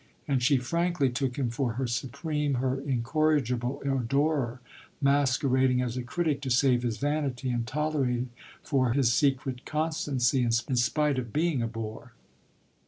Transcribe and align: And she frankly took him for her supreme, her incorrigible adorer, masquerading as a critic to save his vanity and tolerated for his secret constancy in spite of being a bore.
And 0.27 0.41
she 0.41 0.57
frankly 0.57 1.11
took 1.11 1.35
him 1.37 1.51
for 1.51 1.73
her 1.73 1.85
supreme, 1.85 2.55
her 2.55 2.81
incorrigible 2.81 3.83
adorer, 3.83 4.59
masquerading 4.99 5.79
as 5.79 5.95
a 5.95 6.01
critic 6.01 6.41
to 6.41 6.49
save 6.49 6.81
his 6.81 6.97
vanity 6.97 7.51
and 7.51 7.67
tolerated 7.67 8.29
for 8.63 8.93
his 8.93 9.13
secret 9.13 9.63
constancy 9.63 10.41
in 10.41 10.49
spite 10.53 11.19
of 11.19 11.31
being 11.31 11.61
a 11.61 11.67
bore. 11.67 12.13